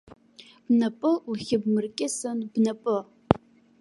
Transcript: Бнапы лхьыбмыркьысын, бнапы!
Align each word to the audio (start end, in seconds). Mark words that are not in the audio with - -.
Бнапы 0.65 1.11
лхьыбмыркьысын, 1.31 2.39
бнапы! 2.51 2.97